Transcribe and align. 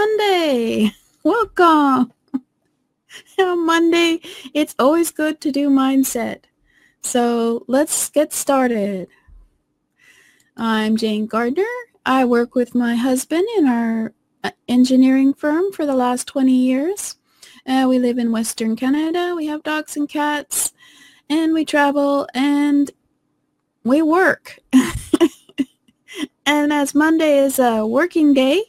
Monday. 0.00 0.94
Welcome. 1.24 2.14
On 3.38 3.66
Monday, 3.66 4.20
it's 4.54 4.74
always 4.78 5.10
good 5.10 5.42
to 5.42 5.52
do 5.52 5.68
mindset. 5.68 6.44
So 7.02 7.66
let's 7.68 8.08
get 8.08 8.32
started. 8.32 9.08
I'm 10.56 10.96
Jane 10.96 11.26
Gardner. 11.26 11.74
I 12.06 12.24
work 12.24 12.54
with 12.54 12.74
my 12.74 12.94
husband 12.96 13.46
in 13.58 13.66
our 13.66 14.14
uh, 14.42 14.52
engineering 14.68 15.34
firm 15.34 15.70
for 15.70 15.84
the 15.84 15.94
last 15.94 16.26
20 16.28 16.50
years. 16.50 17.16
Uh, 17.66 17.84
we 17.86 17.98
live 17.98 18.16
in 18.16 18.32
Western 18.32 18.76
Canada. 18.76 19.34
We 19.36 19.48
have 19.48 19.62
dogs 19.64 19.98
and 19.98 20.08
cats, 20.08 20.72
and 21.28 21.52
we 21.52 21.66
travel 21.66 22.26
and 22.32 22.90
we 23.84 24.00
work. 24.00 24.60
and 26.46 26.72
as 26.72 26.94
Monday 26.94 27.36
is 27.36 27.58
a 27.58 27.84
working 27.84 28.32
day, 28.32 28.64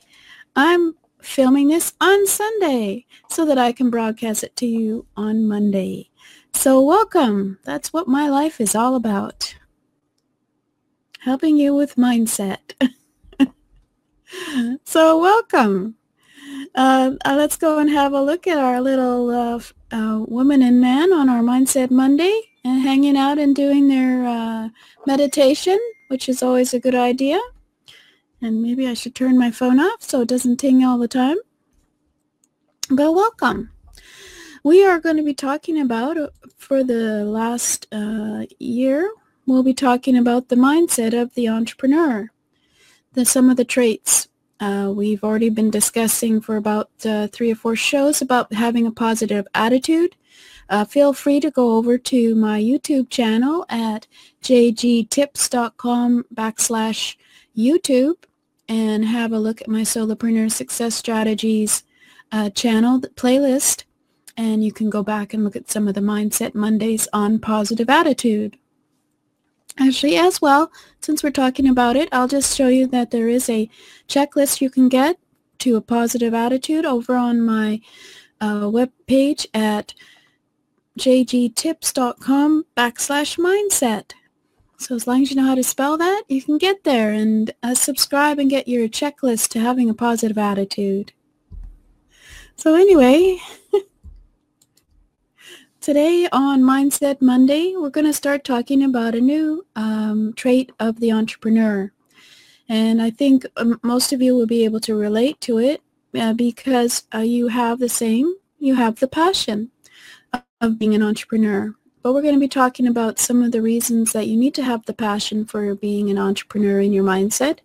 I'm 0.58 0.96
filming 1.22 1.68
this 1.68 1.94
on 2.02 2.28
Sunday 2.28 3.06
so 3.30 3.46
that 3.46 3.58
I 3.58 3.72
can 3.72 3.90
broadcast 3.90 4.44
it 4.44 4.56
to 4.58 4.66
you 4.66 5.06
on 5.16 5.48
Monday. 5.48 6.10
So 6.54 6.82
welcome. 6.82 7.60
That's 7.64 7.94
what 7.94 8.08
my 8.08 8.30
life 8.30 8.60
is 8.62 8.76
all 8.76 8.96
about. 8.96 9.56
Helping 11.20 11.58
you 11.58 11.74
with 11.76 11.96
mindset. 11.96 12.74
so 14.84 15.20
welcome. 15.20 15.96
Uh, 16.76 17.12
uh, 17.26 17.36
let's 17.36 17.58
go 17.58 17.80
and 17.80 17.90
have 17.90 18.14
a 18.14 18.22
look 18.22 18.48
at 18.48 18.58
our 18.58 18.82
little 18.82 19.30
uh, 19.30 19.60
uh, 19.92 20.24
woman 20.28 20.62
and 20.62 20.80
man 20.80 21.12
on 21.14 21.30
our 21.30 21.42
Mindset 21.42 21.92
Monday 21.92 22.40
and 22.64 22.82
hanging 22.82 23.18
out 23.18 23.38
and 23.38 23.56
doing 23.56 23.88
their 23.88 24.26
uh, 24.26 24.70
meditation, 25.06 25.80
which 26.08 26.30
is 26.30 26.44
always 26.44 26.74
a 26.74 26.80
good 26.80 26.96
idea. 26.96 27.40
And 28.42 28.62
maybe 28.62 28.88
I 28.88 28.96
should 28.96 29.14
turn 29.14 29.38
my 29.38 29.52
phone 29.52 29.80
off 29.80 30.02
so 30.02 30.22
it 30.22 30.28
doesn't 30.28 30.58
ting 30.58 30.84
all 30.84 30.98
the 30.98 31.08
time. 31.08 31.38
But 32.90 33.14
welcome. 33.14 33.72
We 34.64 34.86
are 34.86 35.00
going 35.00 35.18
to 35.18 35.24
be 35.24 35.34
talking 35.34 35.80
about, 35.80 36.18
uh, 36.18 36.30
for 36.58 36.84
the 36.84 37.24
last 37.26 37.88
uh, 37.92 38.46
year, 38.60 39.12
we'll 39.48 39.64
be 39.64 39.74
talking 39.74 40.18
about 40.18 40.50
the 40.50 40.56
mindset 40.56 41.20
of 41.20 41.34
the 41.34 41.50
entrepreneur, 41.50 42.30
the, 43.14 43.26
some 43.26 43.50
of 43.50 43.58
the 43.58 43.66
traits. 43.66 44.28
Uh, 44.60 44.92
we've 44.96 45.24
already 45.24 45.50
been 45.50 45.72
discussing 45.72 46.42
for 46.42 46.58
about 46.58 46.92
uh, 47.06 47.28
three 47.28 47.52
or 47.52 47.56
four 47.56 47.76
shows 47.76 48.22
about 48.22 48.54
having 48.54 48.86
a 48.86 48.92
positive 48.92 49.48
attitude. 49.56 50.16
Uh, 50.70 50.86
feel 50.86 51.12
free 51.12 51.40
to 51.40 51.50
go 51.50 51.78
over 51.78 51.98
to 51.98 52.36
my 52.36 52.62
YouTube 52.62 53.10
channel 53.10 53.66
at 53.70 54.08
jgtips.com 54.44 56.26
backslash 56.34 57.16
YouTube 57.58 58.16
and 58.72 59.04
have 59.04 59.34
a 59.34 59.40
look 59.40 59.60
at 59.62 59.68
my 59.68 59.82
Solopreneur 59.82 60.50
Success 60.50 60.96
Strategies 60.96 61.84
uh, 62.32 62.50
channel 62.52 63.02
playlist, 63.02 63.84
and 64.38 64.64
you 64.64 64.72
can 64.72 64.90
go 64.90 65.04
back 65.04 65.34
and 65.34 65.44
look 65.44 65.58
at 65.58 65.70
some 65.70 65.90
of 65.90 65.94
the 65.94 66.00
Mindset 66.00 66.56
Mondays 66.56 67.06
on 67.12 67.38
positive 67.38 67.90
attitude. 67.90 68.58
Actually, 69.78 70.16
as 70.16 70.42
well, 70.42 70.72
since 71.02 71.22
we're 71.22 71.32
talking 71.32 71.68
about 71.68 71.98
it, 71.98 72.08
I'll 72.14 72.30
just 72.30 72.56
show 72.56 72.70
you 72.70 72.88
that 72.88 73.12
there 73.12 73.28
is 73.28 73.50
a 73.50 73.70
checklist 74.08 74.62
you 74.62 74.70
can 74.70 74.88
get 74.88 75.18
to 75.60 75.76
a 75.76 75.82
positive 75.82 76.34
attitude 76.34 76.86
over 76.86 77.18
on 77.18 77.42
my 77.42 77.82
uh, 78.40 78.70
web 78.72 78.92
page 79.06 79.46
at 79.54 79.94
jgtips.com 80.98 82.66
backslash 82.78 83.38
mindset. 83.38 84.14
So 84.82 84.96
as 84.96 85.06
long 85.06 85.22
as 85.22 85.30
you 85.30 85.36
know 85.36 85.46
how 85.46 85.54
to 85.54 85.62
spell 85.62 85.96
that, 86.00 86.24
you 86.28 86.42
can 86.42 86.58
get 86.58 86.84
there 86.84 87.12
and 87.12 87.54
uh, 87.62 87.76
subscribe 87.76 88.40
and 88.40 88.50
get 88.50 88.68
your 88.68 88.90
checklist 88.90 89.50
to 89.50 89.60
having 89.60 89.92
a 89.92 89.94
positive 89.94 90.40
attitude. 90.40 91.14
So 92.56 92.74
anyway, 92.74 93.38
today 95.82 96.28
on 96.32 96.64
Mindset 96.64 97.22
Monday, 97.22 97.76
we're 97.78 97.92
going 97.92 98.08
to 98.08 98.14
start 98.14 98.44
talking 98.44 98.82
about 98.82 99.14
a 99.14 99.22
new 99.22 99.68
um, 99.76 100.34
trait 100.34 100.72
of 100.80 101.00
the 101.00 101.12
entrepreneur. 101.12 101.92
And 102.68 103.04
I 103.04 103.12
think 103.12 103.46
um, 103.58 103.80
most 103.84 104.12
of 104.12 104.20
you 104.20 104.36
will 104.36 104.48
be 104.48 104.66
able 104.66 104.80
to 104.80 104.96
relate 104.96 105.40
to 105.42 105.60
it 105.60 105.84
uh, 106.20 106.34
because 106.34 107.04
uh, 107.14 107.20
you 107.20 107.50
have 107.50 107.78
the 107.78 107.88
same, 107.88 108.34
you 108.58 108.74
have 108.74 108.96
the 108.96 109.08
passion 109.08 109.70
of 110.60 110.80
being 110.80 110.96
an 110.96 111.04
entrepreneur 111.04 111.76
but 112.02 112.14
we're 112.14 112.22
going 112.22 112.34
to 112.34 112.40
be 112.40 112.48
talking 112.48 112.88
about 112.88 113.20
some 113.20 113.44
of 113.44 113.52
the 113.52 113.62
reasons 113.62 114.12
that 114.14 114.28
you 114.28 114.36
need 114.36 114.54
to 114.56 114.64
have 114.64 114.86
the 114.86 114.94
passion 114.94 115.46
for 115.46 115.76
being 115.76 116.10
an 116.10 116.18
entrepreneur 116.18 116.80
in 116.80 116.94
your 116.94 117.04
mindset. 117.04 117.60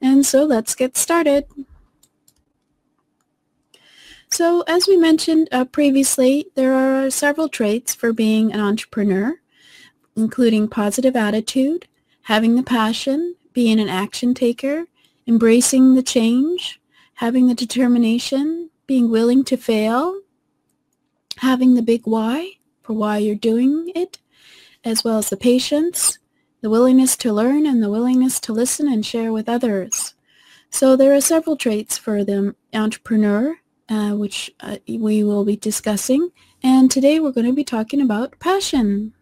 And 0.00 0.24
so 0.24 0.44
let's 0.44 0.74
get 0.74 0.96
started. 0.96 1.44
So 4.30 4.62
as 4.66 4.86
we 4.86 4.96
mentioned 4.96 5.48
uh, 5.52 5.64
previously, 5.64 6.50
there 6.54 6.74
are 6.74 7.10
several 7.10 7.48
traits 7.48 7.94
for 7.94 8.12
being 8.12 8.52
an 8.52 8.60
entrepreneur, 8.60 9.40
including 10.16 10.68
positive 10.68 11.16
attitude, 11.16 11.86
having 12.22 12.56
the 12.56 12.62
passion, 12.62 13.36
being 13.52 13.80
an 13.80 13.88
action 13.88 14.34
taker, 14.34 14.84
embracing 15.26 15.94
the 15.94 16.02
change, 16.02 16.80
having 17.14 17.46
the 17.46 17.54
determination, 17.54 18.70
being 18.86 19.10
willing 19.10 19.44
to 19.44 19.56
fail, 19.56 20.20
having 21.38 21.74
the 21.74 21.82
big 21.82 22.02
why, 22.04 22.57
for 22.88 22.94
why 22.94 23.18
you're 23.18 23.34
doing 23.34 23.92
it, 23.94 24.16
as 24.82 25.04
well 25.04 25.18
as 25.18 25.28
the 25.28 25.36
patience, 25.36 26.18
the 26.62 26.70
willingness 26.70 27.18
to 27.18 27.30
learn, 27.30 27.66
and 27.66 27.82
the 27.82 27.90
willingness 27.90 28.40
to 28.40 28.50
listen 28.50 28.90
and 28.90 29.04
share 29.04 29.30
with 29.30 29.46
others. 29.46 30.14
So 30.70 30.96
there 30.96 31.14
are 31.14 31.20
several 31.20 31.54
traits 31.54 31.98
for 31.98 32.24
the 32.24 32.54
entrepreneur, 32.72 33.58
uh, 33.90 34.12
which 34.12 34.50
uh, 34.60 34.78
we 34.88 35.22
will 35.22 35.44
be 35.44 35.54
discussing. 35.54 36.30
And 36.62 36.90
today 36.90 37.20
we're 37.20 37.32
going 37.32 37.46
to 37.46 37.52
be 37.52 37.62
talking 37.62 38.00
about 38.00 38.38
passion. 38.38 39.12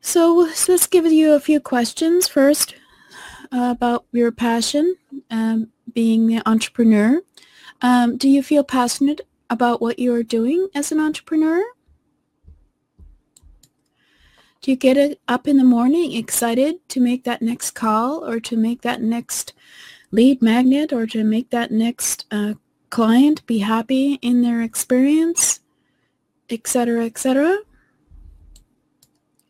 So, 0.00 0.48
so 0.52 0.72
let's 0.72 0.86
give 0.86 1.04
you 1.04 1.34
a 1.34 1.40
few 1.40 1.60
questions 1.60 2.28
first 2.28 2.76
uh, 3.52 3.74
about 3.76 4.06
your 4.10 4.32
passion, 4.32 4.96
um, 5.30 5.68
being 5.92 6.32
an 6.32 6.42
entrepreneur. 6.46 7.20
Um, 7.82 8.16
do 8.16 8.26
you 8.26 8.42
feel 8.42 8.64
passionate 8.64 9.20
about 9.52 9.82
what 9.82 9.98
you're 9.98 10.22
doing 10.22 10.68
as 10.74 10.90
an 10.90 10.98
entrepreneur? 10.98 11.62
Do 14.62 14.70
you 14.70 14.76
get 14.76 15.18
up 15.28 15.46
in 15.46 15.58
the 15.58 15.64
morning 15.64 16.12
excited 16.12 16.88
to 16.88 17.00
make 17.00 17.24
that 17.24 17.42
next 17.42 17.72
call 17.72 18.26
or 18.26 18.40
to 18.40 18.56
make 18.56 18.80
that 18.80 19.02
next 19.02 19.52
lead 20.10 20.40
magnet 20.40 20.90
or 20.90 21.06
to 21.08 21.22
make 21.22 21.50
that 21.50 21.70
next 21.70 22.24
uh, 22.30 22.54
client 22.88 23.44
be 23.46 23.58
happy 23.58 24.14
in 24.22 24.40
their 24.40 24.62
experience, 24.62 25.60
etc., 26.48 27.04
etc.? 27.04 27.58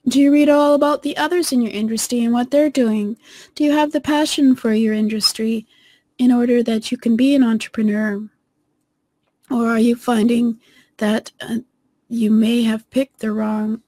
Do 0.09 0.19
you 0.19 0.33
read 0.33 0.49
all 0.49 0.75
about 0.75 1.03
the 1.03 1.17
others 1.17 1.53
in 1.53 1.62
your 1.62 1.71
industry 1.71 2.25
and 2.25 2.33
what 2.33 2.51
they're 2.51 2.71
doing? 2.71 3.17
Do 3.55 3.62
you 3.62 3.71
have 3.71 3.93
the 3.93 4.00
passion 4.00 4.56
for 4.56 4.73
your 4.73 4.94
industry 4.94 5.65
in 6.19 6.32
order 6.32 6.61
that 6.65 6.91
you 6.91 6.99
can 6.99 7.15
be 7.15 7.37
an 7.37 7.44
entrepreneur? 7.44 8.29
Or 9.52 9.69
are 9.69 9.78
you 9.78 9.96
finding 9.96 10.58
that 10.96 11.31
uh, 11.40 11.58
you 12.08 12.31
may 12.31 12.62
have 12.62 12.88
picked 12.90 13.20
the 13.20 13.32
wrong 13.32 13.82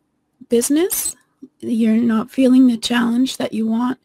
business? 0.49 1.17
You're 1.61 1.97
not 1.97 2.31
feeling 2.31 2.67
the 2.67 2.77
challenge 2.77 3.39
that 3.39 3.53
you 3.53 3.67
want 3.67 3.99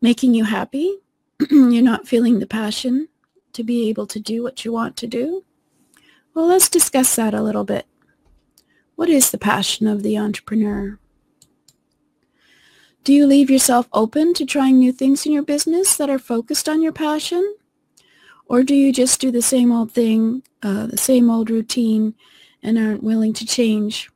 making 0.00 0.34
you 0.34 0.44
happy. 0.44 0.98
You're 1.50 1.82
not 1.82 2.08
feeling 2.08 2.38
the 2.38 2.46
passion 2.46 3.08
to 3.52 3.62
be 3.62 3.88
able 3.88 4.06
to 4.06 4.20
do 4.20 4.42
what 4.42 4.64
you 4.64 4.72
want 4.72 4.96
to 4.98 5.06
do. 5.06 5.44
Well, 6.34 6.46
let's 6.46 6.68
discuss 6.68 7.16
that 7.16 7.34
a 7.34 7.42
little 7.42 7.64
bit. 7.64 7.86
What 8.94 9.08
is 9.08 9.30
the 9.30 9.38
passion 9.38 9.86
of 9.86 10.02
the 10.02 10.18
entrepreneur? 10.18 10.98
Do 13.02 13.14
you 13.14 13.26
leave 13.26 13.50
yourself 13.50 13.88
open 13.92 14.34
to 14.34 14.44
trying 14.44 14.78
new 14.78 14.92
things 14.92 15.24
in 15.24 15.32
your 15.32 15.42
business 15.42 15.96
that 15.96 16.10
are 16.10 16.18
focused 16.18 16.68
on 16.68 16.82
your 16.82 16.92
passion? 16.92 17.56
Or 18.50 18.64
do 18.64 18.74
you 18.74 18.92
just 18.92 19.20
do 19.20 19.30
the 19.30 19.42
same 19.42 19.70
old 19.70 19.92
thing, 19.92 20.42
uh, 20.60 20.86
the 20.86 20.96
same 20.96 21.30
old 21.30 21.50
routine, 21.50 22.16
and 22.64 22.76
aren't 22.76 23.04
willing 23.04 23.32
to 23.34 23.46
change 23.46 24.10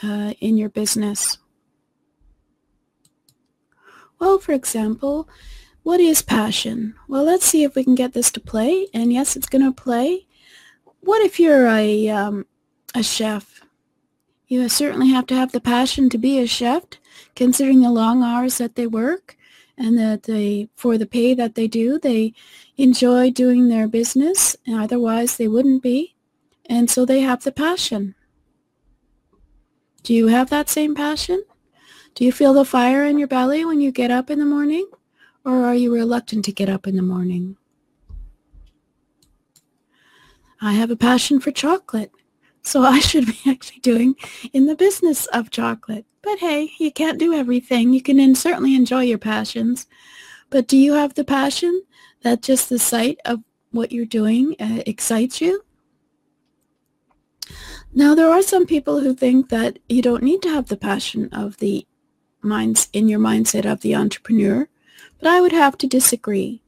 uh, 0.00 0.32
in 0.38 0.56
your 0.56 0.68
business? 0.68 1.38
Well, 4.20 4.38
for 4.38 4.52
example, 4.52 5.28
what 5.82 5.98
is 5.98 6.22
passion? 6.22 6.94
Well, 7.08 7.24
let's 7.24 7.44
see 7.44 7.64
if 7.64 7.74
we 7.74 7.82
can 7.82 7.96
get 7.96 8.12
this 8.12 8.30
to 8.30 8.40
play. 8.40 8.86
And 8.94 9.12
yes, 9.12 9.34
it's 9.34 9.48
going 9.48 9.64
to 9.64 9.72
play. 9.72 10.28
What 11.00 11.22
if 11.22 11.40
you're 11.40 11.66
a, 11.66 12.08
um, 12.10 12.46
a 12.94 13.02
chef? 13.02 13.60
You 14.46 14.68
certainly 14.68 15.08
have 15.08 15.26
to 15.26 15.34
have 15.34 15.50
the 15.50 15.60
passion 15.60 16.08
to 16.10 16.18
be 16.18 16.38
a 16.38 16.46
chef, 16.46 16.84
considering 17.34 17.80
the 17.80 17.90
long 17.90 18.22
hours 18.22 18.58
that 18.58 18.76
they 18.76 18.86
work 18.86 19.36
and 19.80 19.98
that 19.98 20.24
they, 20.24 20.68
for 20.76 20.98
the 20.98 21.06
pay 21.06 21.32
that 21.32 21.54
they 21.54 21.66
do, 21.66 21.98
they 21.98 22.34
enjoy 22.76 23.30
doing 23.30 23.68
their 23.68 23.88
business. 23.88 24.54
and 24.66 24.78
Otherwise, 24.78 25.38
they 25.38 25.48
wouldn't 25.48 25.82
be. 25.82 26.14
And 26.66 26.90
so 26.90 27.06
they 27.06 27.20
have 27.20 27.42
the 27.42 27.50
passion. 27.50 28.14
Do 30.02 30.12
you 30.12 30.26
have 30.26 30.50
that 30.50 30.68
same 30.68 30.94
passion? 30.94 31.42
Do 32.14 32.26
you 32.26 32.30
feel 32.30 32.52
the 32.52 32.64
fire 32.64 33.04
in 33.04 33.18
your 33.18 33.26
belly 33.26 33.64
when 33.64 33.80
you 33.80 33.90
get 33.90 34.10
up 34.10 34.28
in 34.28 34.38
the 34.38 34.44
morning? 34.44 34.86
Or 35.46 35.64
are 35.64 35.74
you 35.74 35.94
reluctant 35.94 36.44
to 36.44 36.52
get 36.52 36.68
up 36.68 36.86
in 36.86 36.94
the 36.94 37.02
morning? 37.02 37.56
I 40.60 40.74
have 40.74 40.90
a 40.90 40.96
passion 40.96 41.40
for 41.40 41.52
chocolate, 41.52 42.12
so 42.62 42.82
I 42.82 43.00
should 43.00 43.26
be 43.26 43.38
actually 43.46 43.80
doing 43.80 44.14
in 44.52 44.66
the 44.66 44.76
business 44.76 45.26
of 45.26 45.50
chocolate. 45.50 46.06
But 46.22 46.38
hey, 46.38 46.70
you 46.78 46.92
can't 46.92 47.18
do 47.18 47.32
everything. 47.32 47.92
You 47.92 48.02
can 48.02 48.34
certainly 48.34 48.74
enjoy 48.74 49.02
your 49.04 49.18
passions. 49.18 49.86
But 50.50 50.66
do 50.66 50.76
you 50.76 50.94
have 50.94 51.14
the 51.14 51.24
passion 51.24 51.82
that 52.22 52.42
just 52.42 52.68
the 52.68 52.78
sight 52.78 53.18
of 53.24 53.40
what 53.70 53.92
you're 53.92 54.04
doing 54.04 54.56
uh, 54.60 54.82
excites 54.86 55.40
you? 55.40 55.64
Now, 57.92 58.14
there 58.14 58.30
are 58.30 58.42
some 58.42 58.66
people 58.66 59.00
who 59.00 59.14
think 59.14 59.48
that 59.48 59.78
you 59.88 60.02
don't 60.02 60.22
need 60.22 60.42
to 60.42 60.50
have 60.50 60.68
the 60.68 60.76
passion 60.76 61.28
of 61.32 61.56
the 61.56 61.86
minds 62.42 62.88
in 62.92 63.08
your 63.08 63.18
mindset 63.18 63.70
of 63.70 63.80
the 63.80 63.94
entrepreneur, 63.94 64.68
but 65.18 65.28
I 65.28 65.40
would 65.40 65.52
have 65.52 65.76
to 65.78 65.86
disagree. 65.86 66.62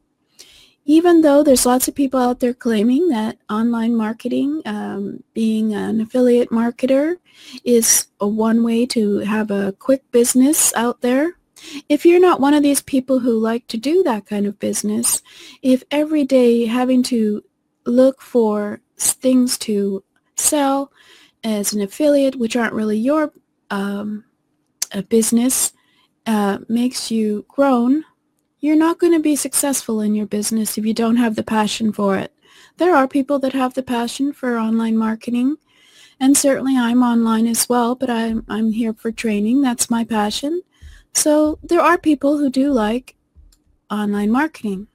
Even 0.84 1.20
though 1.20 1.42
there's 1.42 1.66
lots 1.66 1.86
of 1.86 1.94
people 1.94 2.18
out 2.18 2.40
there 2.40 2.54
claiming 2.54 3.08
that 3.08 3.38
online 3.48 3.94
marketing, 3.94 4.62
um, 4.64 5.22
being 5.32 5.74
an 5.74 6.00
affiliate 6.00 6.50
marketer, 6.50 7.16
is 7.64 8.08
a 8.20 8.26
one 8.26 8.64
way 8.64 8.84
to 8.86 9.18
have 9.18 9.50
a 9.50 9.72
quick 9.78 10.02
business 10.10 10.74
out 10.74 11.00
there, 11.00 11.36
if 11.88 12.04
you're 12.04 12.20
not 12.20 12.40
one 12.40 12.54
of 12.54 12.62
these 12.62 12.82
people 12.82 13.20
who 13.20 13.38
like 13.38 13.66
to 13.68 13.76
do 13.76 14.02
that 14.02 14.26
kind 14.26 14.46
of 14.46 14.58
business, 14.58 15.22
if 15.62 15.84
every 15.90 16.24
day 16.24 16.66
having 16.66 17.02
to 17.04 17.44
look 17.86 18.20
for 18.20 18.80
things 18.96 19.58
to 19.58 20.02
sell 20.36 20.92
as 21.44 21.72
an 21.72 21.80
affiliate, 21.80 22.36
which 22.36 22.56
aren't 22.56 22.74
really 22.74 22.98
your 22.98 23.32
um, 23.70 24.24
business, 25.08 25.72
uh, 26.26 26.58
makes 26.68 27.10
you 27.10 27.44
groan, 27.48 28.04
you're 28.62 28.76
not 28.76 28.98
going 28.98 29.12
to 29.12 29.18
be 29.18 29.34
successful 29.34 30.00
in 30.00 30.14
your 30.14 30.24
business 30.24 30.78
if 30.78 30.86
you 30.86 30.94
don't 30.94 31.16
have 31.16 31.34
the 31.34 31.42
passion 31.42 31.92
for 31.92 32.16
it. 32.16 32.32
There 32.78 32.94
are 32.94 33.08
people 33.08 33.40
that 33.40 33.52
have 33.52 33.74
the 33.74 33.82
passion 33.82 34.32
for 34.32 34.56
online 34.56 34.96
marketing, 34.96 35.56
and 36.20 36.36
certainly 36.36 36.78
I'm 36.78 37.02
online 37.02 37.48
as 37.48 37.68
well, 37.68 37.96
but 37.96 38.08
I'm, 38.08 38.44
I'm 38.48 38.70
here 38.70 38.94
for 38.94 39.10
training. 39.10 39.62
That's 39.62 39.90
my 39.90 40.04
passion. 40.04 40.62
So 41.12 41.58
there 41.64 41.80
are 41.80 41.98
people 41.98 42.38
who 42.38 42.48
do 42.48 42.72
like 42.72 43.16
online 43.90 44.30
marketing. 44.30 44.86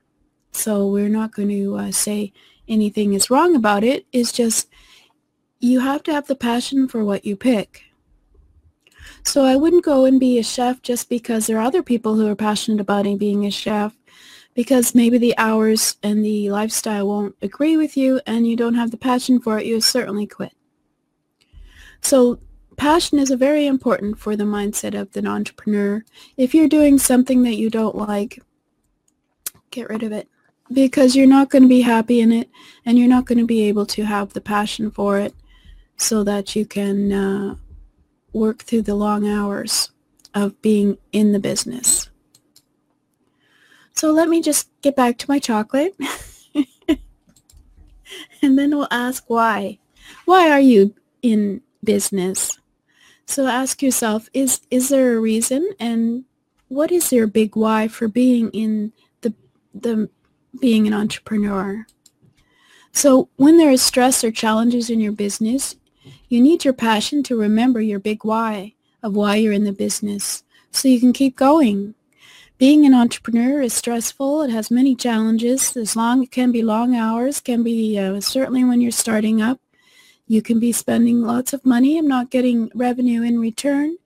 So 0.54 0.88
we're 0.88 1.10
not 1.10 1.34
going 1.34 1.50
to 1.50 1.76
uh, 1.76 1.92
say 1.92 2.32
anything 2.70 3.14
is 3.14 3.30
wrong 3.30 3.54
about 3.54 3.84
it. 3.84 4.06
It's 4.14 4.32
just 4.32 4.70
you 5.60 5.82
have 5.82 6.04
to 6.04 6.14
have 6.14 6.28
the 6.28 6.36
passion 6.36 6.88
for 6.88 7.04
what 7.04 7.26
you 7.26 7.36
pick. 7.36 7.84
So 9.28 9.44
I 9.44 9.58
wouldn't 9.58 9.84
go 9.84 10.06
and 10.06 10.22
be 10.22 10.40
a 10.40 10.44
chef 10.44 10.82
just 10.82 11.10
because 11.10 11.48
there 11.48 11.58
are 11.58 11.68
other 11.68 11.84
people 11.84 12.16
who 12.16 12.28
are 12.28 12.36
passionate 12.36 12.80
about 12.80 13.04
being 13.20 13.46
a 13.46 13.52
chef 13.52 13.94
because 14.54 14.96
maybe 14.96 15.18
the 15.18 15.38
hours 15.38 15.98
and 16.02 16.24
the 16.24 16.50
lifestyle 16.50 17.10
won't 17.10 17.36
agree 17.42 17.76
with 17.76 17.98
you 17.98 18.22
and 18.26 18.48
you 18.48 18.56
don't 18.56 18.76
have 18.76 18.90
the 18.90 18.98
passion 18.98 19.42
for 19.42 19.60
it, 19.60 19.66
you 19.66 19.82
certainly 19.82 20.28
quit. 20.28 20.54
So 22.00 22.40
passion 22.78 23.20
is 23.20 23.30
very 23.32 23.68
important 23.68 24.18
for 24.18 24.38
the 24.38 24.46
mindset 24.46 24.98
of 24.98 25.14
an 25.18 25.28
entrepreneur. 25.28 26.06
If 26.38 26.56
you're 26.56 26.70
doing 26.70 26.98
something 26.98 27.44
that 27.44 27.58
you 27.58 27.70
don't 27.70 27.98
like, 27.98 28.42
get 29.72 29.90
rid 29.90 30.04
of 30.04 30.14
it 30.14 30.30
because 30.72 31.18
you're 31.18 31.28
not 31.28 31.50
going 31.50 31.64
to 31.64 31.70
be 31.70 31.82
happy 31.82 32.22
in 32.22 32.32
it 32.32 32.50
and 32.86 32.98
you're 32.98 33.10
not 33.10 33.26
going 33.26 33.40
to 33.40 33.46
be 33.46 33.64
able 33.64 33.86
to 33.88 34.06
have 34.06 34.32
the 34.32 34.42
passion 34.42 34.90
for 34.90 35.20
it 35.20 35.36
so 35.98 36.24
that 36.24 36.56
you 36.56 36.66
can 36.66 37.12
uh, 37.12 37.56
work 38.38 38.64
through 38.64 38.84
the 38.84 38.96
long 38.96 39.28
hours 39.28 39.92
of 40.34 40.62
being 40.62 40.98
in 41.12 41.32
the 41.32 41.40
business. 41.40 42.10
So 43.94 44.12
let 44.12 44.30
me 44.30 44.42
just 44.42 44.70
get 44.82 44.96
back 44.96 45.18
to 45.18 45.26
my 45.28 45.40
chocolate. 45.40 45.96
and 48.42 48.58
then 48.58 48.70
we'll 48.70 48.88
ask 48.92 49.24
why. 49.28 49.80
Why 50.26 50.52
are 50.52 50.60
you 50.60 50.94
in 51.22 51.62
business? 51.84 52.60
So 53.26 53.48
ask 53.48 53.82
yourself, 53.82 54.30
is, 54.34 54.62
is 54.70 54.90
there 54.90 55.18
a 55.18 55.20
reason? 55.20 55.68
And 55.80 56.26
what 56.68 56.92
is 56.92 57.12
your 57.12 57.28
big 57.28 57.56
why 57.56 57.88
for 57.88 58.08
being 58.08 58.50
in 58.52 58.94
the, 59.22 59.34
the 59.74 60.10
being 60.60 60.86
an 60.86 60.94
entrepreneur? 60.94 61.88
So 62.92 63.30
when 63.36 63.58
there 63.58 63.72
is 63.72 63.82
stress 63.82 64.24
or 64.24 64.32
challenges 64.32 64.90
in 64.90 65.00
your 65.00 65.12
business, 65.12 65.76
you 66.30 66.42
need 66.42 66.66
your 66.66 66.74
passion 66.74 67.24
to 67.24 67.38
remember 67.38 67.82
your 67.82 68.00
big 68.00 68.24
why 68.24 68.74
of 69.02 69.16
why 69.16 69.36
you're 69.36 69.54
in 69.54 69.64
the 69.64 69.72
business 69.72 70.44
so 70.72 70.88
you 70.88 71.00
can 71.00 71.14
keep 71.14 71.36
going. 71.36 71.96
Being 72.58 72.86
an 72.86 72.94
entrepreneur 72.94 73.62
is 73.62 73.74
stressful. 73.74 74.42
It 74.42 74.50
has 74.50 74.72
many 74.72 74.96
challenges. 74.96 75.78
As 75.78 75.96
long 75.96 76.24
it 76.24 76.32
can 76.32 76.52
be 76.52 76.64
long 76.64 76.96
hours, 76.96 77.40
can 77.40 77.64
be 77.64 77.98
uh, 78.00 78.20
certainly 78.20 78.64
when 78.64 78.82
you're 78.82 78.92
starting 78.92 79.42
up. 79.42 79.60
You 80.28 80.42
can 80.42 80.60
be 80.60 80.72
spending 80.72 81.22
lots 81.22 81.54
of 81.54 81.66
money 81.66 81.98
and 81.98 82.08
not 82.08 82.32
getting 82.32 82.72
revenue 82.74 83.22
in 83.22 83.40
return. 83.40 83.98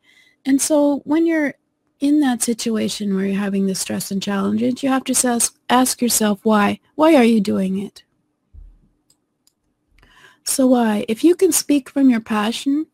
And 0.45 0.61
so 0.61 0.97
when 1.05 1.25
you're 1.25 1.55
in 2.01 2.19
that 2.19 2.41
situation 2.41 3.15
where 3.15 3.25
you're 3.25 3.39
having 3.39 3.67
the 3.67 3.75
stress 3.75 4.11
and 4.11 4.21
challenges, 4.21 4.83
you 4.83 4.89
have 4.89 5.05
to 5.05 5.27
ask, 5.27 5.55
ask 5.69 6.01
yourself 6.01 6.39
why. 6.43 6.79
Why 6.95 7.15
are 7.15 7.23
you 7.23 7.39
doing 7.39 7.79
it? 7.79 8.03
So 10.43 10.67
why? 10.67 11.05
If 11.07 11.23
you 11.23 11.35
can 11.35 11.51
speak 11.51 11.89
from 11.89 12.09
your 12.09 12.19
passion 12.19 12.87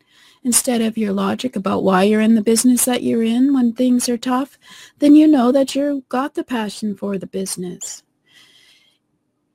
instead 0.44 0.80
of 0.80 0.96
your 0.96 1.12
logic 1.12 1.56
about 1.56 1.82
why 1.82 2.04
you're 2.04 2.20
in 2.20 2.34
the 2.34 2.42
business 2.42 2.84
that 2.84 3.02
you're 3.02 3.22
in 3.22 3.54
when 3.54 3.72
things 3.72 4.08
are 4.08 4.18
tough, 4.18 4.58
then 4.98 5.14
you 5.14 5.26
know 5.26 5.50
that 5.52 5.74
you've 5.74 6.08
got 6.08 6.34
the 6.34 6.44
passion 6.44 6.96
for 6.96 7.18
the 7.18 7.26
business. 7.26 8.02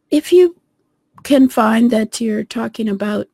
If 0.10 0.32
you 0.32 0.56
can 1.24 1.50
find 1.50 1.90
that 1.92 2.20
you're 2.20 2.44
talking 2.44 2.90
about, 2.90 3.28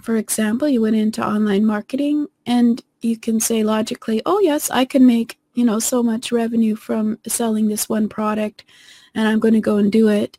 for 0.00 0.16
example, 0.16 0.68
you 0.68 0.80
went 0.80 0.96
into 0.96 1.24
online 1.24 1.66
marketing 1.66 2.26
and 2.46 2.82
you 3.02 3.18
can 3.18 3.38
say 3.38 3.62
logically, 3.62 4.22
oh 4.24 4.40
yes, 4.40 4.70
I 4.70 4.84
can 4.84 5.06
make, 5.06 5.38
you 5.52 5.64
know, 5.64 5.78
so 5.78 6.02
much 6.02 6.32
revenue 6.32 6.74
from 6.74 7.18
selling 7.26 7.68
this 7.68 7.88
one 7.88 8.08
product 8.08 8.64
and 9.14 9.28
I'm 9.28 9.40
going 9.40 9.54
to 9.54 9.60
go 9.60 9.76
and 9.76 9.92
do 9.92 10.08
it. 10.08 10.38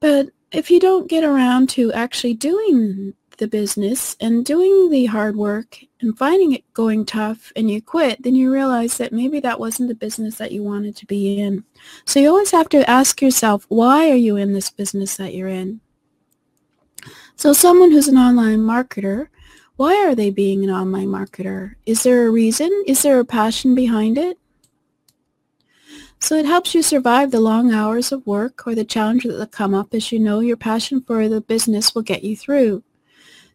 But 0.00 0.30
if 0.52 0.70
you 0.70 0.80
don't 0.80 1.08
get 1.08 1.24
around 1.24 1.68
to 1.70 1.92
actually 1.92 2.34
doing 2.34 3.14
the 3.38 3.48
business 3.48 4.16
and 4.20 4.44
doing 4.44 4.90
the 4.90 5.06
hard 5.06 5.36
work 5.36 5.78
and 6.00 6.18
finding 6.18 6.52
it 6.52 6.72
going 6.74 7.04
tough 7.04 7.52
and 7.54 7.70
you 7.70 7.80
quit, 7.80 8.22
then 8.22 8.34
you 8.34 8.52
realize 8.52 8.98
that 8.98 9.12
maybe 9.12 9.40
that 9.40 9.60
wasn't 9.60 9.88
the 9.88 9.94
business 9.94 10.36
that 10.36 10.52
you 10.52 10.62
wanted 10.62 10.96
to 10.96 11.06
be 11.06 11.38
in. 11.38 11.64
So 12.04 12.18
you 12.18 12.28
always 12.28 12.50
have 12.50 12.68
to 12.70 12.88
ask 12.88 13.22
yourself, 13.22 13.64
why 13.68 14.10
are 14.10 14.16
you 14.16 14.36
in 14.36 14.52
this 14.52 14.70
business 14.70 15.16
that 15.16 15.34
you're 15.34 15.48
in? 15.48 15.80
So 17.36 17.52
someone 17.52 17.92
who's 17.92 18.08
an 18.08 18.18
online 18.18 18.58
marketer, 18.58 19.28
why 19.76 19.94
are 20.04 20.16
they 20.16 20.30
being 20.30 20.64
an 20.64 20.70
online 20.70 21.06
marketer? 21.06 21.74
Is 21.86 22.02
there 22.02 22.26
a 22.26 22.30
reason? 22.30 22.70
Is 22.86 23.02
there 23.02 23.20
a 23.20 23.24
passion 23.24 23.76
behind 23.76 24.18
it? 24.18 24.38
So 26.20 26.34
it 26.36 26.46
helps 26.46 26.74
you 26.74 26.82
survive 26.82 27.30
the 27.30 27.40
long 27.40 27.72
hours 27.72 28.10
of 28.10 28.26
work 28.26 28.66
or 28.66 28.74
the 28.74 28.84
challenges 28.84 29.38
that 29.38 29.52
come 29.52 29.74
up 29.74 29.94
as 29.94 30.10
you 30.10 30.18
know 30.18 30.40
your 30.40 30.56
passion 30.56 31.00
for 31.00 31.28
the 31.28 31.40
business 31.40 31.94
will 31.94 32.02
get 32.02 32.24
you 32.24 32.36
through. 32.36 32.82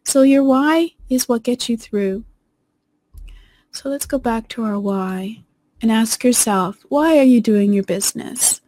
So 0.04 0.22
your 0.22 0.44
why 0.44 0.92
is 1.08 1.28
what 1.28 1.42
gets 1.42 1.68
you 1.68 1.76
through. 1.76 2.24
So 3.72 3.88
let's 3.88 4.06
go 4.06 4.18
back 4.18 4.48
to 4.48 4.64
our 4.64 4.78
why 4.78 5.44
and 5.82 5.92
ask 5.92 6.24
yourself, 6.24 6.78
why 6.88 7.18
are 7.18 7.24
you 7.24 7.40
doing 7.40 7.72
your 7.72 7.84
business? 7.84 8.60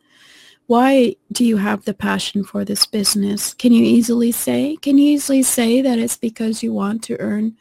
Why 0.66 1.16
do 1.32 1.44
you 1.44 1.56
have 1.58 1.84
the 1.84 1.94
passion 1.94 2.42
for 2.42 2.64
this 2.64 2.86
business? 2.86 3.54
Can 3.54 3.72
you 3.72 3.84
easily 3.84 4.32
say? 4.32 4.76
Can 4.82 4.98
you 4.98 5.10
easily 5.14 5.42
say 5.42 5.80
that 5.80 5.98
it's 5.98 6.16
because 6.16 6.62
you 6.62 6.72
want 6.72 7.04
to 7.04 7.18
earn 7.20 7.56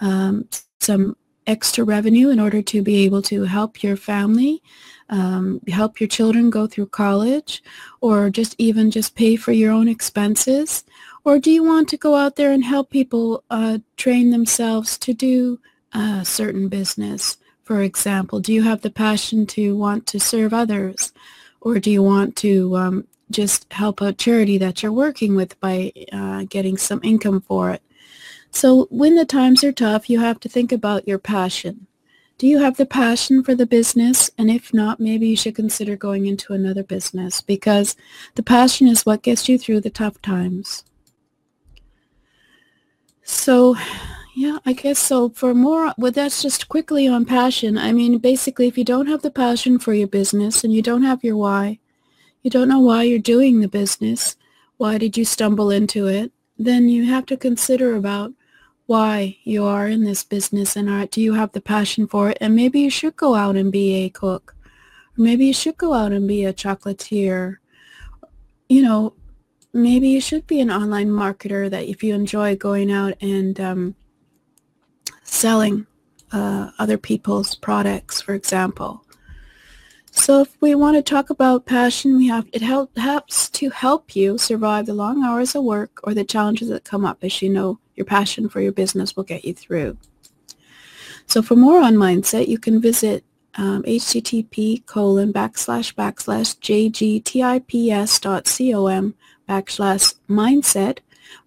um, 0.00 0.48
some 0.80 1.16
extra 1.46 1.84
revenue 1.84 2.30
in 2.30 2.40
order 2.40 2.62
to 2.62 2.82
be 2.82 3.04
able 3.04 3.22
to 3.22 3.44
help 3.44 3.82
your 3.82 3.96
family 3.96 4.62
um, 5.10 5.60
help 5.68 6.00
your 6.00 6.08
children 6.08 6.50
go 6.50 6.66
through 6.66 6.86
college 6.86 7.62
or 8.00 8.30
just 8.30 8.54
even 8.58 8.90
just 8.90 9.14
pay 9.14 9.36
for 9.36 9.52
your 9.52 9.72
own 9.72 9.88
expenses? 9.88 10.84
Or 11.24 11.38
do 11.38 11.50
you 11.50 11.62
want 11.62 11.88
to 11.90 11.96
go 11.96 12.16
out 12.16 12.36
there 12.36 12.52
and 12.52 12.64
help 12.64 12.90
people 12.90 13.44
uh, 13.50 13.78
train 13.96 14.30
themselves 14.30 14.98
to 14.98 15.14
do 15.14 15.60
a 15.92 16.24
certain 16.24 16.68
business? 16.68 17.38
For 17.62 17.80
example, 17.80 18.40
do 18.40 18.52
you 18.52 18.62
have 18.62 18.82
the 18.82 18.90
passion 18.90 19.46
to 19.46 19.76
want 19.76 20.06
to 20.08 20.20
serve 20.20 20.52
others? 20.52 21.12
Or 21.60 21.78
do 21.78 21.90
you 21.90 22.02
want 22.02 22.36
to 22.36 22.76
um, 22.76 23.06
just 23.30 23.72
help 23.72 24.02
a 24.02 24.12
charity 24.12 24.58
that 24.58 24.82
you're 24.82 24.92
working 24.92 25.34
with 25.34 25.58
by 25.60 25.92
uh, 26.12 26.44
getting 26.48 26.76
some 26.76 27.00
income 27.02 27.40
for 27.40 27.70
it? 27.70 27.82
So 28.54 28.86
when 28.90 29.16
the 29.16 29.24
times 29.24 29.64
are 29.64 29.72
tough, 29.72 30.08
you 30.08 30.20
have 30.20 30.38
to 30.40 30.48
think 30.48 30.70
about 30.70 31.08
your 31.08 31.18
passion. 31.18 31.88
Do 32.38 32.46
you 32.46 32.60
have 32.60 32.76
the 32.76 32.86
passion 32.86 33.42
for 33.42 33.56
the 33.56 33.66
business? 33.66 34.30
And 34.38 34.48
if 34.48 34.72
not, 34.72 35.00
maybe 35.00 35.26
you 35.26 35.36
should 35.36 35.56
consider 35.56 35.96
going 35.96 36.26
into 36.26 36.52
another 36.52 36.84
business 36.84 37.40
because 37.40 37.96
the 38.36 38.44
passion 38.44 38.86
is 38.86 39.04
what 39.04 39.24
gets 39.24 39.48
you 39.48 39.58
through 39.58 39.80
the 39.80 39.90
tough 39.90 40.22
times. 40.22 40.84
So, 43.24 43.74
yeah, 44.36 44.58
I 44.64 44.72
guess 44.72 45.00
so. 45.00 45.30
For 45.30 45.52
more, 45.52 45.92
well, 45.98 46.12
that's 46.12 46.40
just 46.40 46.68
quickly 46.68 47.08
on 47.08 47.24
passion. 47.24 47.76
I 47.76 47.90
mean, 47.90 48.18
basically, 48.18 48.68
if 48.68 48.78
you 48.78 48.84
don't 48.84 49.08
have 49.08 49.22
the 49.22 49.32
passion 49.32 49.80
for 49.80 49.94
your 49.94 50.08
business 50.08 50.62
and 50.62 50.72
you 50.72 50.80
don't 50.80 51.02
have 51.02 51.24
your 51.24 51.36
why, 51.36 51.80
you 52.44 52.50
don't 52.50 52.68
know 52.68 52.80
why 52.80 53.02
you're 53.02 53.18
doing 53.18 53.60
the 53.60 53.68
business, 53.68 54.36
why 54.76 54.96
did 54.96 55.16
you 55.16 55.24
stumble 55.24 55.72
into 55.72 56.06
it, 56.06 56.30
then 56.56 56.88
you 56.88 57.06
have 57.06 57.26
to 57.26 57.36
consider 57.36 57.96
about 57.96 58.32
why 58.86 59.38
you 59.44 59.64
are 59.64 59.88
in 59.88 60.04
this 60.04 60.24
business 60.24 60.76
and 60.76 60.90
are, 60.90 61.06
do 61.06 61.20
you 61.20 61.34
have 61.34 61.52
the 61.52 61.60
passion 61.60 62.06
for 62.06 62.30
it? 62.30 62.38
And 62.40 62.54
maybe 62.54 62.80
you 62.80 62.90
should 62.90 63.16
go 63.16 63.34
out 63.34 63.56
and 63.56 63.72
be 63.72 63.94
a 64.04 64.10
cook. 64.10 64.54
Or 65.16 65.22
maybe 65.22 65.46
you 65.46 65.54
should 65.54 65.78
go 65.78 65.94
out 65.94 66.12
and 66.12 66.28
be 66.28 66.44
a 66.44 66.52
chocolatier. 66.52 67.56
You 68.68 68.82
know, 68.82 69.14
maybe 69.72 70.08
you 70.08 70.20
should 70.20 70.46
be 70.46 70.60
an 70.60 70.70
online 70.70 71.08
marketer 71.08 71.70
that 71.70 71.84
if 71.84 72.02
you 72.02 72.14
enjoy 72.14 72.56
going 72.56 72.92
out 72.92 73.14
and 73.20 73.58
um, 73.58 73.94
selling 75.22 75.86
uh, 76.32 76.70
other 76.78 76.98
people's 76.98 77.54
products, 77.54 78.20
for 78.20 78.34
example. 78.34 79.04
So 80.10 80.42
if 80.42 80.56
we 80.60 80.74
want 80.74 80.96
to 80.96 81.02
talk 81.02 81.30
about 81.30 81.66
passion, 81.66 82.16
we 82.16 82.28
have 82.28 82.48
it 82.52 82.62
help, 82.62 82.96
helps 82.96 83.50
to 83.50 83.70
help 83.70 84.14
you 84.14 84.38
survive 84.38 84.86
the 84.86 84.94
long 84.94 85.24
hours 85.24 85.54
of 85.54 85.64
work 85.64 86.00
or 86.04 86.14
the 86.14 86.24
challenges 86.24 86.68
that 86.68 86.84
come 86.84 87.04
up. 87.04 87.24
As 87.24 87.42
you 87.42 87.48
know, 87.48 87.80
your 87.96 88.06
passion 88.06 88.48
for 88.48 88.60
your 88.60 88.72
business 88.72 89.16
will 89.16 89.24
get 89.24 89.44
you 89.44 89.54
through. 89.54 89.96
So 91.26 91.42
for 91.42 91.56
more 91.56 91.80
on 91.80 91.94
mindset, 91.94 92.48
you 92.48 92.58
can 92.58 92.80
visit 92.80 93.24
um, 93.56 93.84
http 93.84 94.84
colon 94.84 95.32
backslash 95.32 95.94
backslash 95.94 96.58
jgtips.com 97.22 99.14
backslash 99.48 100.14
mindset. 100.28 100.98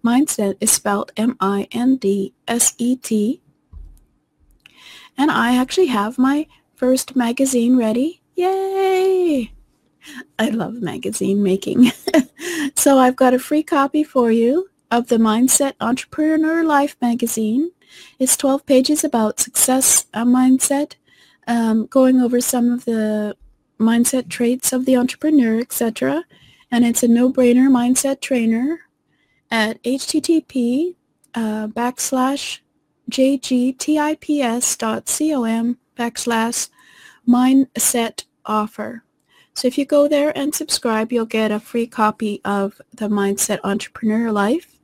Mindset 0.04 0.56
is 0.60 0.70
spelled 0.72 1.12
M-I-N-D-S-E-T. 1.16 1.70
And 5.16 5.30
I 5.30 5.56
actually 5.56 5.86
have 5.86 6.18
my 6.18 6.46
first 6.74 7.16
magazine 7.16 7.76
ready. 7.76 8.20
Yay! 8.36 9.52
I 10.38 10.50
love 10.50 10.74
magazine 10.74 11.42
making. 11.42 11.90
so 12.76 12.98
I've 12.98 13.16
got 13.16 13.34
a 13.34 13.38
free 13.38 13.62
copy 13.62 14.04
for 14.04 14.30
you 14.30 14.68
of 14.90 15.08
the 15.08 15.16
Mindset 15.16 15.74
Entrepreneur 15.80 16.64
Life 16.64 16.96
magazine. 17.00 17.72
It's 18.18 18.36
12 18.36 18.66
pages 18.66 19.04
about 19.04 19.40
success 19.40 20.06
mindset, 20.14 20.94
um, 21.46 21.86
going 21.86 22.20
over 22.20 22.40
some 22.40 22.70
of 22.70 22.84
the 22.84 23.36
mindset 23.78 24.28
traits 24.28 24.72
of 24.72 24.84
the 24.84 24.96
entrepreneur, 24.96 25.60
etc 25.60 26.24
and 26.70 26.84
it's 26.84 27.02
a 27.02 27.08
no-brainer 27.08 27.68
mindset 27.68 28.20
trainer 28.20 28.82
at 29.50 29.82
http 29.82 30.94
uh, 31.34 31.66
backslash 31.68 32.60
jgtips.com 33.10 34.18
backslash 35.96 36.68
mindset 37.26 38.24
offer. 38.44 39.02
So 39.54 39.66
if 39.66 39.76
you 39.76 39.84
go 39.84 40.06
there 40.06 40.36
and 40.38 40.54
subscribe, 40.54 41.10
you'll 41.12 41.26
get 41.26 41.50
a 41.50 41.58
free 41.58 41.88
copy 41.88 42.40
of 42.44 42.80
the 42.94 43.08
Mindset 43.08 43.58
Entrepreneur 43.64 44.30
Life. 44.30 44.77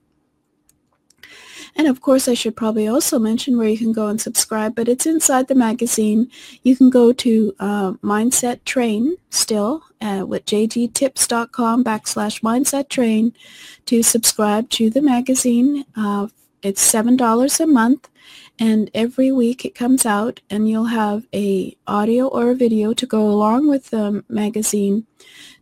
And 1.77 1.89
of 1.89 2.01
course, 2.01 2.29
I 2.29 2.35
should 2.35 2.57
probably 2.57 2.87
also 2.87 3.19
mention 3.19 3.59
where 3.59 3.69
you 3.69 3.79
can 3.79 3.93
go 3.93 4.07
and 4.07 4.21
subscribe, 4.21 4.75
but 4.75 4.89
it's 4.89 5.07
inside 5.07 5.49
the 5.49 5.55
magazine. 5.55 6.31
You 6.63 6.77
can 6.77 6.89
go 6.89 7.13
to 7.13 7.55
uh, 7.59 7.93
Mindset 7.95 8.65
Train 8.65 9.17
still 9.31 9.83
uh, 10.01 10.25
with 10.27 10.47
jgtips.com 10.47 11.83
backslash 11.83 12.43
mindset 12.43 12.89
train 12.89 13.33
to 13.87 14.03
subscribe 14.03 14.71
to 14.71 14.89
the 14.89 15.03
magazine. 15.03 15.85
Uh, 15.97 16.29
it's 16.63 16.93
$7 16.93 17.61
a 17.61 17.67
month 17.67 18.09
and 18.59 18.91
every 18.95 19.33
week 19.33 19.65
it 19.65 19.75
comes 19.75 20.07
out 20.07 20.41
and 20.49 20.69
you'll 20.69 20.85
have 20.85 21.27
a 21.35 21.77
audio 21.87 22.29
or 22.29 22.51
a 22.51 22.55
video 22.55 22.95
to 22.95 23.07
go 23.07 23.29
along 23.29 23.69
with 23.69 23.91
the 23.91 24.25
magazine 24.29 25.07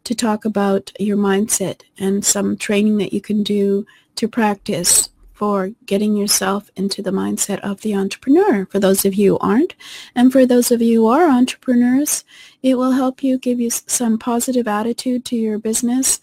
to 0.05 0.15
talk 0.15 0.45
about 0.45 0.93
your 0.99 1.17
mindset 1.17 1.83
and 1.99 2.25
some 2.25 2.57
training 2.57 2.99
that 2.99 3.13
you 3.13 3.21
can 3.21 3.43
do 3.43 3.87
to 4.17 4.29
practice 4.29 5.09
for 5.43 5.73
getting 5.87 6.17
yourself 6.17 6.71
into 6.77 7.03
the 7.03 7.11
mindset 7.11 7.59
of 7.69 7.81
the 7.81 7.97
entrepreneur. 7.97 8.65
For 8.67 8.79
those 8.79 9.05
of 9.05 9.17
you 9.17 9.33
who 9.33 9.39
aren't, 9.41 9.75
and 10.15 10.31
for 10.31 10.47
those 10.47 10.71
of 10.71 10.81
you 10.81 11.01
who 11.01 11.09
are 11.09 11.29
entrepreneurs, 11.29 12.23
it 12.63 12.77
will 12.77 12.93
help 12.93 13.25
you 13.25 13.39
give 13.39 13.59
you 13.59 13.69
some 13.69 14.21
positive 14.21 14.69
attitude 14.69 15.25
to 15.25 15.35
your 15.35 15.59
business, 15.59 16.21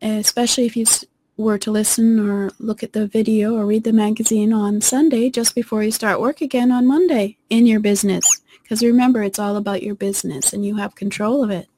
especially 0.00 0.64
if 0.64 0.78
you 0.78 0.86
were 1.36 1.58
to 1.58 1.70
listen 1.70 2.18
or 2.26 2.52
look 2.58 2.82
at 2.82 2.94
the 2.94 3.06
video 3.06 3.54
or 3.54 3.66
read 3.66 3.84
the 3.84 3.92
magazine 3.92 4.50
on 4.50 4.80
Sunday 4.80 5.28
just 5.28 5.54
before 5.54 5.82
you 5.82 5.90
start 5.90 6.18
work 6.18 6.40
again 6.40 6.72
on 6.72 6.86
Monday 6.86 7.36
in 7.50 7.66
your 7.66 7.80
business. 7.80 8.40
Because 8.62 8.82
remember, 8.82 9.22
it's 9.22 9.38
all 9.38 9.56
about 9.56 9.82
your 9.82 9.94
business 9.94 10.54
and 10.54 10.64
you 10.64 10.76
have 10.76 10.94
control 10.94 11.44
of 11.44 11.50
it. 11.50 11.68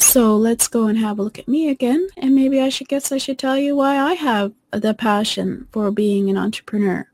So 0.00 0.36
let's 0.36 0.66
go 0.66 0.86
and 0.86 0.98
have 0.98 1.18
a 1.18 1.22
look 1.22 1.38
at 1.38 1.46
me 1.46 1.68
again. 1.68 2.08
And 2.16 2.34
maybe 2.34 2.60
I 2.60 2.68
should 2.70 2.88
guess 2.88 3.12
I 3.12 3.18
should 3.18 3.38
tell 3.38 3.56
you 3.56 3.76
why 3.76 3.96
I 3.96 4.14
have 4.14 4.52
the 4.72 4.94
passion 4.94 5.68
for 5.72 5.90
being 5.90 6.28
an 6.28 6.36
entrepreneur. 6.36 7.06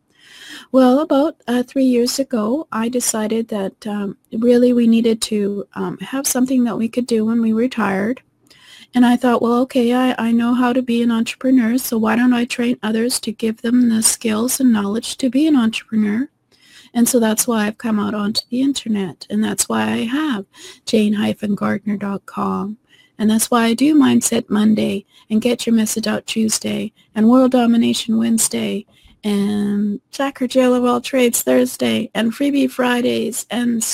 Well, 0.72 1.00
about 1.00 1.36
uh, 1.46 1.62
three 1.64 1.84
years 1.84 2.18
ago, 2.18 2.66
I 2.72 2.88
decided 2.88 3.48
that 3.48 3.86
um, 3.86 4.16
really 4.32 4.72
we 4.72 4.86
needed 4.86 5.20
to 5.22 5.66
um, 5.74 5.98
have 5.98 6.26
something 6.26 6.64
that 6.64 6.78
we 6.78 6.88
could 6.88 7.06
do 7.06 7.24
when 7.24 7.42
we 7.42 7.52
retired. 7.52 8.22
And 8.94 9.04
I 9.04 9.16
thought, 9.16 9.42
well, 9.42 9.58
okay, 9.62 9.92
I, 9.92 10.14
I 10.16 10.32
know 10.32 10.54
how 10.54 10.72
to 10.72 10.80
be 10.80 11.02
an 11.02 11.10
entrepreneur, 11.10 11.76
so 11.76 11.98
why 11.98 12.16
don't 12.16 12.32
I 12.32 12.46
train 12.46 12.78
others 12.82 13.20
to 13.20 13.32
give 13.32 13.60
them 13.60 13.88
the 13.88 14.02
skills 14.02 14.58
and 14.58 14.72
knowledge 14.72 15.18
to 15.18 15.28
be 15.28 15.46
an 15.46 15.56
entrepreneur? 15.56 16.30
And 16.96 17.06
so 17.06 17.20
that's 17.20 17.46
why 17.46 17.66
I've 17.66 17.76
come 17.76 18.00
out 18.00 18.14
onto 18.14 18.40
the 18.50 18.62
internet. 18.62 19.26
And 19.28 19.44
that's 19.44 19.68
why 19.68 19.82
I 19.82 19.98
have 19.98 20.46
jane-gardner.com. 20.86 22.78
And 23.18 23.30
that's 23.30 23.50
why 23.50 23.64
I 23.64 23.74
do 23.74 23.94
Mindset 23.94 24.48
Monday 24.48 25.04
and 25.28 25.42
Get 25.42 25.66
Your 25.66 25.74
Message 25.74 26.06
Out 26.06 26.26
Tuesday 26.26 26.94
and 27.14 27.28
World 27.28 27.52
Domination 27.52 28.16
Wednesday 28.16 28.86
and 29.22 30.00
Jacker 30.10 30.46
Jail 30.46 30.74
of 30.74 30.86
All 30.86 31.02
Trades 31.02 31.42
Thursday 31.42 32.10
and 32.14 32.32
Freebie 32.32 32.70
Fridays 32.70 33.44
and 33.50 33.84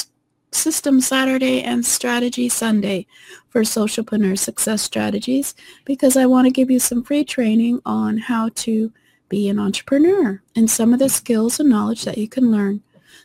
System 0.53 1.01
Saturday 1.01 1.61
and 1.61 1.85
Strategy 1.85 2.49
Sunday 2.49 3.09
for 3.49 3.63
Solopreneur 3.63 4.39
Success 4.39 4.81
Strategies 4.81 5.57
because 5.85 6.17
I 6.17 6.27
want 6.27 6.47
to 6.47 6.53
give 6.53 6.71
you 6.71 6.79
some 6.79 7.03
free 7.03 7.25
training 7.25 7.81
on 7.85 8.19
how 8.19 8.51
to 8.57 8.93
be 9.29 9.49
an 9.49 9.59
entrepreneur 9.59 10.41
and 10.55 10.71
some 10.71 10.93
of 10.93 11.01
the 11.01 11.09
skills 11.09 11.59
and 11.59 11.69
knowledge 11.69 12.05
that 12.05 12.19
you 12.19 12.29
can 12.29 12.53
learn. 12.53 12.81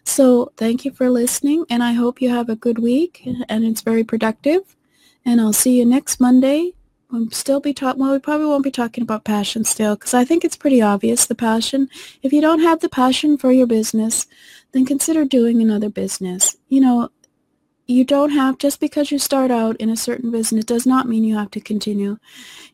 So 0.07 0.53
thank 0.55 0.85
you 0.85 0.91
for 0.91 1.09
listening, 1.09 1.65
and 1.69 1.83
I 1.83 1.91
hope 1.91 2.21
you 2.21 2.29
have 2.29 2.47
a 2.47 2.55
good 2.55 2.79
week, 2.79 3.27
and 3.49 3.65
it's 3.65 3.81
very 3.81 4.05
productive. 4.05 4.75
And 5.25 5.41
I'll 5.41 5.51
see 5.51 5.77
you 5.77 5.85
next 5.85 6.21
Monday. 6.21 6.71
We'll 7.11 7.29
still 7.31 7.59
be 7.59 7.73
talking, 7.73 8.01
well, 8.01 8.13
we 8.13 8.19
probably 8.19 8.47
won't 8.47 8.63
be 8.63 8.71
talking 8.71 9.01
about 9.01 9.25
passion 9.25 9.65
still, 9.65 9.95
because 9.95 10.13
I 10.13 10.23
think 10.23 10.45
it's 10.45 10.55
pretty 10.55 10.81
obvious, 10.81 11.25
the 11.25 11.35
passion. 11.35 11.89
If 12.23 12.31
you 12.31 12.39
don't 12.39 12.61
have 12.61 12.79
the 12.79 12.87
passion 12.87 13.37
for 13.37 13.51
your 13.51 13.67
business, 13.67 14.25
then 14.71 14.85
consider 14.85 15.25
doing 15.25 15.61
another 15.61 15.89
business. 15.89 16.55
You 16.69 16.79
know, 16.79 17.09
you 17.85 18.05
don't 18.05 18.31
have, 18.31 18.59
just 18.59 18.79
because 18.79 19.11
you 19.11 19.19
start 19.19 19.51
out 19.51 19.75
in 19.75 19.89
a 19.89 19.97
certain 19.97 20.31
business 20.31 20.63
does 20.63 20.85
not 20.85 21.09
mean 21.09 21.25
you 21.25 21.35
have 21.35 21.51
to 21.51 21.59
continue. 21.59 22.17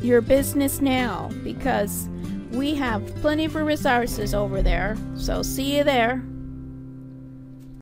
your 0.00 0.20
business 0.20 0.80
now 0.80 1.28
because 1.42 2.08
we 2.52 2.76
have 2.76 3.04
plenty 3.16 3.46
of 3.46 3.56
resources 3.56 4.32
over 4.32 4.62
there. 4.62 4.96
So 5.16 5.42
see 5.42 5.76
you 5.76 5.82
there. 5.82 6.22